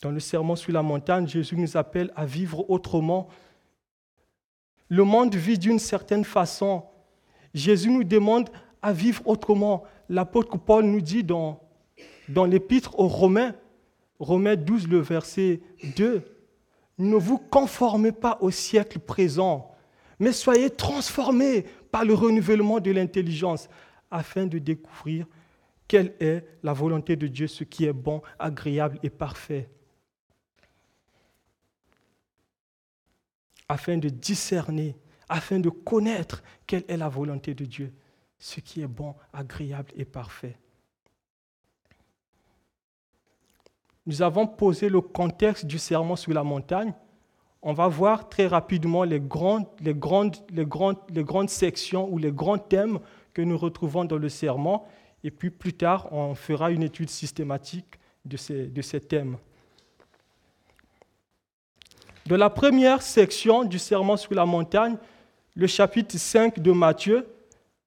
[0.00, 3.28] Dans le serment sur la montagne, Jésus nous appelle à vivre autrement.
[4.88, 6.84] Le monde vit d'une certaine façon.
[7.52, 8.48] Jésus nous demande
[8.80, 9.84] à vivre autrement.
[10.08, 11.60] L'apôtre Paul nous dit dans,
[12.30, 13.54] dans l'épître aux Romains,
[14.18, 15.60] Romains 12, le verset
[15.94, 16.24] 2,
[16.98, 19.74] ne vous conformez pas au siècle présent,
[20.18, 23.68] mais soyez transformés par le renouvellement de l'intelligence
[24.10, 25.26] afin de découvrir
[25.88, 29.68] quelle est la volonté de Dieu, ce qui est bon, agréable et parfait.
[33.68, 34.96] Afin de discerner,
[35.28, 37.92] afin de connaître quelle est la volonté de Dieu,
[38.38, 40.56] ce qui est bon, agréable et parfait.
[44.06, 46.92] Nous avons posé le contexte du serment sur la montagne,
[47.62, 49.66] on va voir très rapidement les grandes,
[51.48, 52.98] sections ou les grands thèmes
[53.32, 54.84] que nous retrouvons dans le serment.
[55.22, 59.36] Et puis plus tard, on fera une étude systématique de ces, de ces thèmes.
[62.26, 64.96] De la première section du serment sur la montagne,
[65.54, 67.28] le chapitre 5 de Matthieu,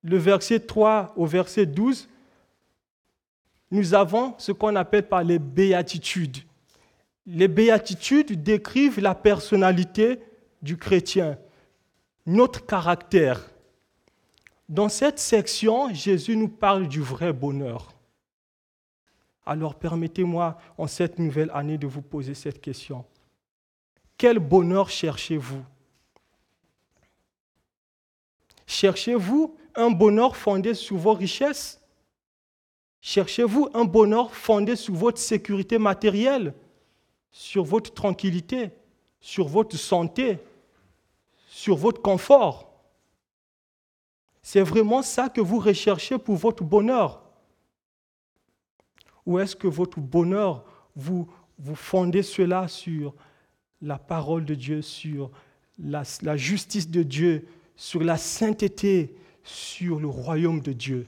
[0.04, 2.08] le verset 3 au verset 12,
[3.76, 6.38] nous avons ce qu'on appelle par les béatitudes.
[7.26, 10.20] Les béatitudes décrivent la personnalité
[10.62, 11.38] du chrétien,
[12.26, 13.52] notre caractère.
[14.70, 17.92] Dans cette section, Jésus nous parle du vrai bonheur.
[19.46, 23.06] Alors permettez-moi en cette nouvelle année de vous poser cette question.
[24.18, 25.64] Quel bonheur cherchez-vous?
[28.66, 31.85] Cherchez-vous un bonheur fondé sur vos richesses?
[33.08, 36.56] Cherchez-vous un bonheur fondé sur votre sécurité matérielle,
[37.32, 38.72] sur votre tranquillité,
[39.22, 40.40] sur votre santé,
[41.48, 42.74] sur votre confort.
[44.42, 47.22] C'est vraiment ça que vous recherchez pour votre bonheur.
[49.28, 50.66] Ou est-ce que votre bonheur,
[50.96, 53.14] vous, vous fondez cela sur
[53.84, 55.30] la parole de Dieu, sur
[55.78, 61.08] la, la justice de Dieu, sur la sainteté, sur le royaume de Dieu?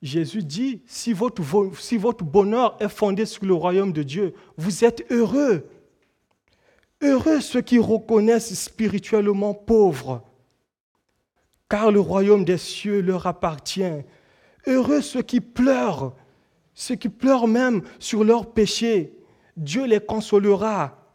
[0.00, 1.42] Jésus dit, si votre,
[2.22, 5.68] bonheur est fondé sur le royaume de Dieu, vous êtes heureux.
[7.02, 10.22] Heureux ceux qui reconnaissent spirituellement pauvres,
[11.68, 14.04] car le royaume des cieux leur appartient.
[14.66, 16.14] Heureux ceux qui pleurent,
[16.74, 19.12] ceux qui pleurent même sur leurs péchés,
[19.56, 21.08] Dieu les consolera.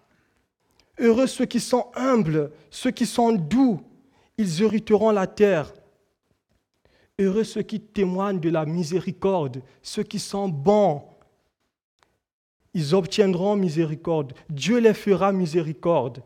[1.00, 3.82] Heureux ceux qui sont humbles, ceux qui sont doux,
[4.38, 5.74] ils hériteront la terre.
[7.20, 11.04] Heureux ceux qui témoignent de la miséricorde, ceux qui sont bons.
[12.74, 14.34] Ils obtiendront miséricorde.
[14.50, 16.24] Dieu les fera miséricorde.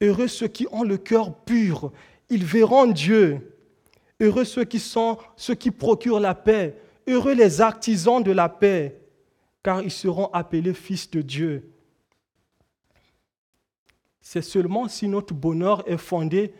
[0.00, 1.92] Heureux ceux qui ont le cœur pur,
[2.28, 3.56] ils verront Dieu.
[4.20, 6.80] Heureux ceux qui sont ceux qui procurent la paix.
[7.06, 9.00] Heureux les artisans de la paix,
[9.62, 11.70] car ils seront appelés fils de Dieu.
[14.20, 16.54] C'est seulement si notre bonheur est fondé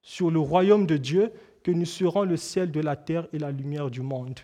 [0.00, 3.50] sur le royaume de Dieu que nous serons le ciel de la terre et la
[3.50, 4.40] lumière du monde.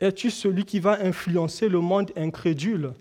[0.00, 2.92] Es-tu celui qui va influencer le monde incrédule?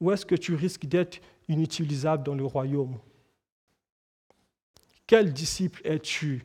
[0.00, 2.98] Ou est-ce que tu risques d'être inutilisable dans le royaume?
[5.06, 6.44] Quel disciple es-tu?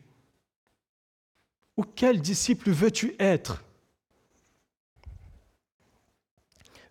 [1.78, 3.64] Ou quel disciple veux-tu être?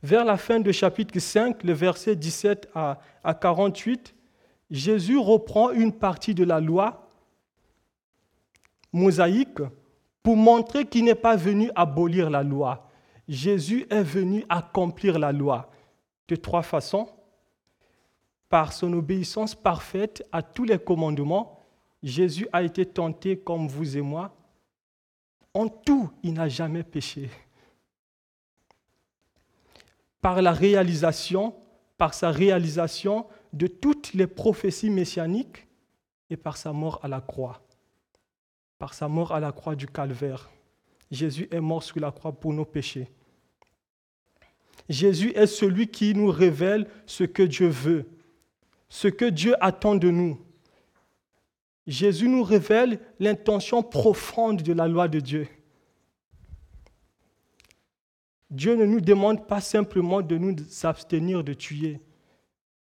[0.03, 3.01] Vers la fin du chapitre 5, le verset 17 à,
[3.35, 4.15] 48,
[4.71, 7.09] Jésus reprend une partie de la loi
[8.93, 9.63] mosaïque
[10.23, 12.91] pour montrer qu'il n'est pas venu abolir la loi.
[13.29, 15.71] Jésus est venu accomplir la loi
[16.29, 17.09] de trois façons.
[18.49, 21.59] Par son obéissance parfaite à tous les commandements,
[22.03, 24.35] Jésus a été tenté comme vous et moi.
[25.53, 27.31] En tout, il n'a jamais péché.
[30.21, 31.55] Par la réalisation,
[31.97, 35.67] par sa réalisation de toutes les prophéties messianiques
[36.31, 37.63] et par sa mort à la croix.
[38.79, 40.51] Par sa mort à la croix du calvaire.
[41.11, 43.09] Jésus est mort sur la croix pour nos péchés.
[44.89, 48.09] Jésus est celui qui nous révèle ce que Dieu veut,
[48.89, 50.39] ce que Dieu attend de nous.
[51.87, 55.49] Jésus nous révèle l'intention profonde de la loi de Dieu.
[58.51, 62.01] Dieu ne nous demande pas simplement de nous abstenir de tuer,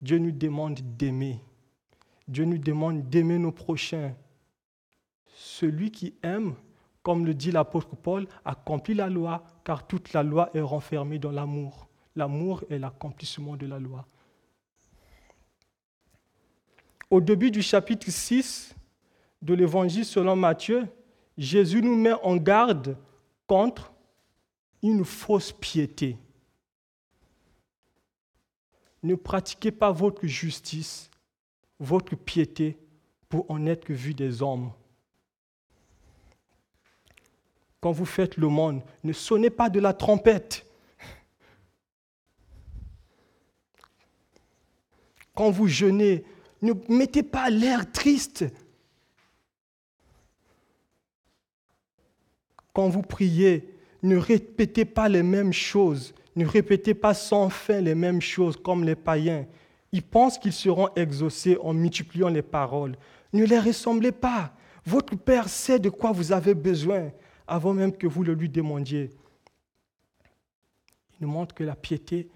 [0.02, 1.40] Dieu nous demande d'aimer.
[2.26, 4.14] Dieu nous demande d'aimer nos prochains.
[5.26, 6.54] Celui qui aime,
[7.02, 11.30] comme le dit l'apôtre Paul, accomplit la loi, car toute la loi est renfermée dans
[11.30, 11.88] l'amour.
[12.16, 14.06] L'amour est l'accomplissement de la loi.
[17.08, 18.74] Au début du chapitre 6
[19.40, 20.88] de l'Évangile selon Matthieu,
[21.38, 22.96] Jésus nous met en garde
[23.46, 23.92] contre
[24.82, 26.16] une fausse piété.
[29.02, 31.10] Ne pratiquez pas votre justice,
[31.78, 32.78] votre piété
[33.28, 34.72] pour en être vu des hommes.
[37.80, 40.64] Quand vous faites le monde, ne sonnez pas de la trompette.
[45.34, 46.24] Quand vous jeûnez,
[46.60, 48.44] ne mettez pas l'air triste.
[52.72, 53.68] Quand vous priez,
[54.02, 58.84] ne répétez pas les mêmes choses ne répétez pas sans fin les mêmes choses comme
[58.84, 59.46] les païens.
[59.92, 62.96] Ils pensent qu'ils seront exaucés en multipliant les paroles.
[63.32, 64.54] Ne les ressemblez pas.
[64.86, 67.10] Votre Père sait de quoi vous avez besoin
[67.46, 69.10] avant même que vous le lui demandiez.
[71.12, 72.30] Il nous montre que la piété,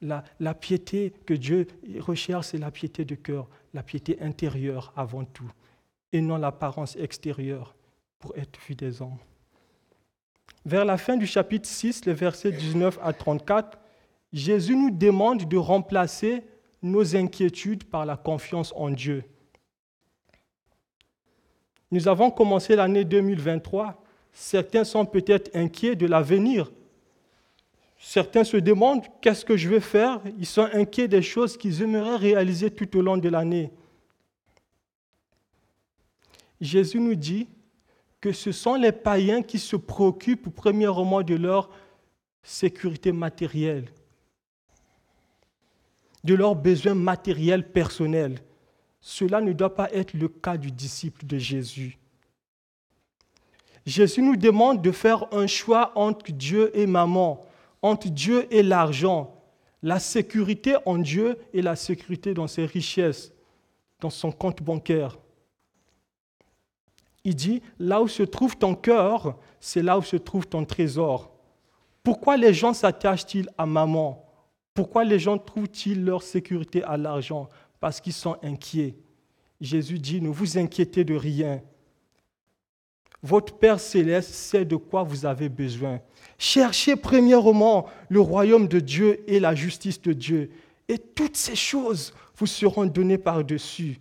[0.00, 1.66] la, piété que Dieu
[2.00, 5.50] recherche, c'est la piété de cœur, la piété intérieure avant tout,
[6.12, 7.76] et non l'apparence extérieure
[8.18, 9.18] pour être vu des hommes.
[10.64, 13.78] Vers la fin du chapitre 6, les versets 19 à 34,
[14.32, 16.44] Jésus nous demande de remplacer
[16.82, 19.24] nos inquiétudes par la confiance en Dieu.
[21.90, 24.02] Nous avons commencé l'année 2023.
[24.32, 26.72] Certains sont peut-être inquiets de l'avenir.
[27.98, 30.20] Certains se demandent qu'est-ce que je vais faire?
[30.38, 33.70] Ils sont inquiets des choses qu'ils aimeraient réaliser tout au long de l'année.
[36.60, 37.48] Jésus nous dit
[38.22, 41.68] que ce sont les païens qui se préoccupent premièrement de leur
[42.44, 43.90] sécurité matérielle,
[46.22, 48.38] de leurs besoins matériels personnels.
[49.00, 51.98] Cela ne doit pas être le cas du disciple de Jésus.
[53.84, 57.44] Jésus nous demande de faire un choix entre Dieu et maman,
[57.82, 59.34] entre Dieu et l'argent,
[59.82, 63.32] la sécurité en Dieu et la sécurité dans ses richesses,
[63.98, 65.18] dans son compte bancaire.
[67.24, 71.30] Il dit, là où se trouve ton cœur, c'est là où se trouve ton trésor.
[72.02, 74.26] Pourquoi les gens s'attachent-ils à maman?
[74.74, 77.48] Pourquoi les gens trouvent-ils leur sécurité à l'argent?
[77.78, 78.96] Parce qu'ils sont inquiets.
[79.60, 81.62] Jésus dit, ne vous inquiétez de rien.
[83.22, 86.00] Votre Père céleste sait de quoi vous avez besoin.
[86.38, 90.50] Cherchez premièrement le royaume de Dieu et la justice de Dieu.
[90.88, 94.00] Et toutes ces choses vous seront données par-dessus.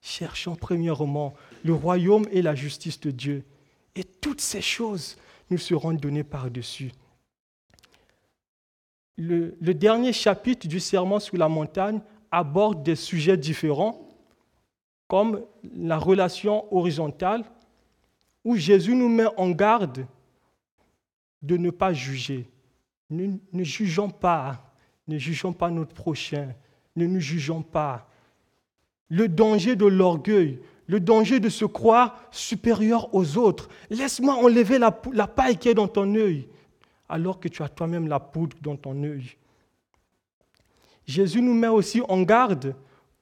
[0.00, 3.42] Cherchons premièrement le royaume et la justice de Dieu.
[3.96, 5.16] Et toutes ces choses
[5.50, 6.92] nous seront données par-dessus.
[9.16, 12.00] Le, dernier chapitre du Serment sur la montagne
[12.30, 14.08] aborde des sujets différents,
[15.08, 15.42] comme
[15.74, 17.44] la relation horizontale,
[18.44, 20.06] où Jésus nous met en garde
[21.42, 22.48] de ne pas juger.
[23.08, 24.74] Ne, ne jugeons pas,
[25.06, 26.52] ne jugeons pas notre prochain,
[26.96, 28.10] ne nous jugeons pas.
[29.08, 33.68] Le danger de l'orgueil, le danger de se croire supérieur aux autres.
[33.90, 36.48] Laisse-moi enlever la, paille qui est dans ton œil,
[37.08, 39.36] alors que tu as toi-même la poudre dans ton œil.
[41.06, 42.74] Jésus nous met aussi en garde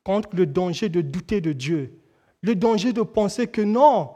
[0.04, 1.98] contre le danger de douter de Dieu,
[2.42, 4.10] le danger de penser que non,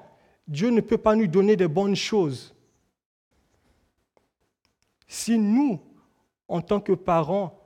[0.49, 2.55] Dieu ne peut pas nous donner des bonnes choses.
[5.09, 5.81] Si nous,
[6.49, 7.61] en tant que parents,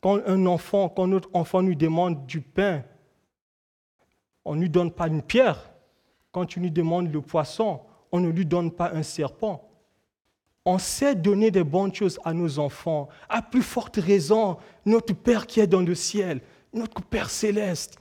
[0.00, 2.82] quand un enfant, quand notre enfant nous demande du pain,
[4.44, 5.70] on ne lui donne pas une pierre.
[6.30, 7.80] Quand tu lui demandes le poisson,
[8.10, 9.68] on ne lui donne pas un serpent.
[10.64, 13.08] On sait donner des bonnes choses à nos enfants.
[13.28, 16.40] À plus forte raison, notre Père qui est dans le ciel,
[16.72, 17.98] notre Père céleste,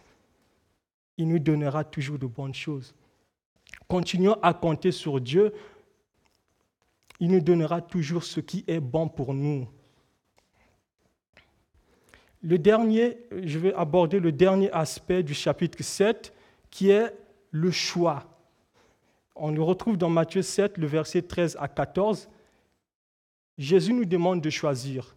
[1.17, 2.95] il nous donnera toujours de bonnes choses.
[3.87, 5.53] Continuons à compter sur Dieu.
[7.19, 9.67] Il nous donnera toujours ce qui est bon pour nous.
[12.43, 16.33] Le dernier, je vais aborder le dernier aspect du chapitre 7,
[16.71, 17.15] qui est
[17.51, 18.23] le choix.
[19.35, 22.27] On le retrouve dans Matthieu 7, le verset 13 à 14.
[23.59, 25.15] Jésus nous demande de choisir.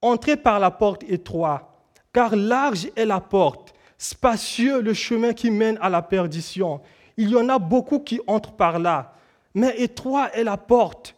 [0.00, 1.66] Entrez par la porte étroite,
[2.14, 6.80] car large est la porte, spacieux le chemin qui mène à la perdition.
[7.18, 9.16] Il y en a beaucoup qui entrent par là,
[9.54, 11.14] mais étroit est la porte.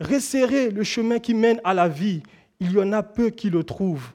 [0.00, 2.22] Resserrez le chemin qui mène à la vie.
[2.58, 4.12] Il y en a peu qui le trouvent.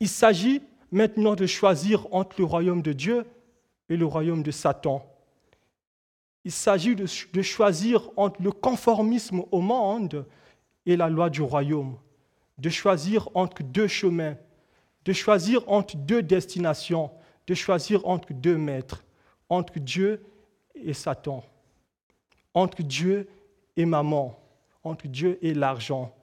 [0.00, 3.26] Il s'agit maintenant de choisir entre le royaume de Dieu
[3.88, 5.04] et le royaume de Satan.
[6.44, 10.26] Il s'agit de, choisir entre le conformisme au monde
[10.84, 11.98] et la loi du royaume,
[12.58, 14.36] de choisir entre deux chemins,
[15.04, 17.10] de choisir entre deux destinations,
[17.46, 19.04] de choisir entre deux maîtres,
[19.48, 20.24] entre Dieu
[20.74, 21.44] et Satan,
[22.54, 23.28] entre Dieu
[23.76, 24.38] et maman,
[24.84, 26.15] entre Dieu et l'argent.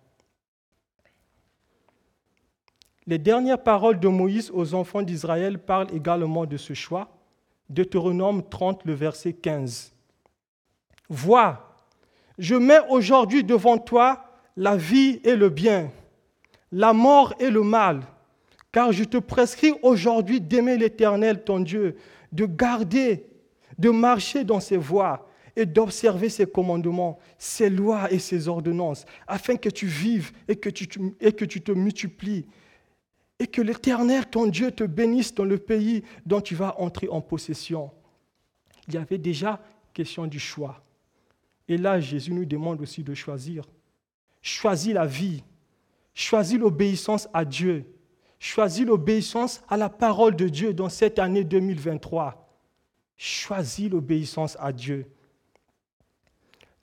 [3.06, 7.10] Les dernières paroles de Moïse aux enfants d'Israël parlent également de ce choix.
[7.70, 9.94] Deutéronome 30, le verset 15.
[11.10, 11.76] Vois,
[12.38, 14.24] je mets aujourd'hui devant toi
[14.56, 15.92] la vie et le bien,
[16.72, 18.02] la mort et le mal,
[18.72, 21.98] car je te prescris aujourd'hui d'aimer l'Éternel, ton Dieu,
[22.32, 23.26] de garder,
[23.78, 29.58] de marcher dans ses voies et d'observer ses commandements, ses lois et ses ordonnances, afin
[29.58, 30.88] que tu vives et que tu,
[31.20, 32.46] et que tu te multiplies
[33.44, 37.20] et que l'Éternel, ton Dieu, te bénisse dans le pays dont tu vas entrer en
[37.20, 37.92] possession.
[38.88, 39.62] Il y avait déjà
[39.94, 40.82] question du choix.
[41.68, 43.66] Et là, Jésus nous demande aussi de choisir.
[44.42, 45.44] Choisis la vie.
[46.14, 47.86] Choisis l'obéissance à Dieu.
[48.40, 52.50] Choisis l'obéissance à la parole de Dieu dans cette année 2023.
[53.18, 55.06] Choisis l'obéissance à Dieu.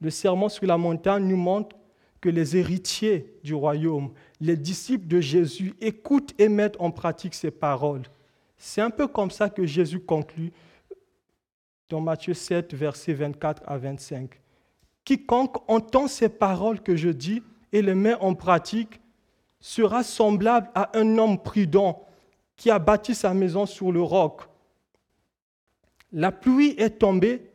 [0.00, 1.76] Le serment sur la montagne nous montre
[2.20, 7.50] que les héritiers du royaume, les disciples de Jésus, écoutent et mettent en pratique ces
[7.50, 8.02] paroles.
[8.58, 10.52] C'est un peu comme ça que Jésus conclut
[11.88, 14.38] dans Matthieu 7, versets 24 à 25.
[15.04, 17.42] Quiconque entend ces paroles que je dis
[17.72, 19.00] et les met en pratique
[19.60, 22.06] sera semblable à un homme prudent
[22.56, 24.42] qui a bâti sa maison sur le roc.
[26.12, 27.50] La pluie est tombée,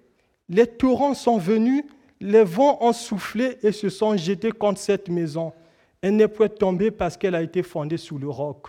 [0.50, 1.84] les torrents sont venus,
[2.20, 5.54] les vents ont soufflé et se sont jetés contre cette maison.
[6.02, 8.68] Elle n'est point tombée parce qu'elle a été fondée sur le roc.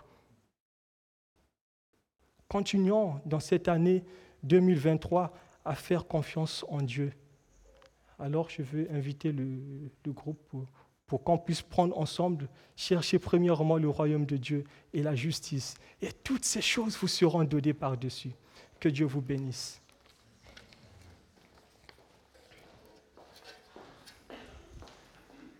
[2.49, 4.05] Continuons dans cette année
[4.43, 5.33] 2023
[5.65, 7.13] à faire confiance en Dieu.
[8.19, 9.45] Alors je veux inviter le,
[10.07, 10.41] groupe
[11.07, 15.75] pour qu'on puisse prendre ensemble, chercher premièrement le royaume de Dieu et la justice.
[16.01, 18.33] Et toutes ces choses vous seront données par-dessus.
[18.81, 19.81] Que Dieu vous bénisse.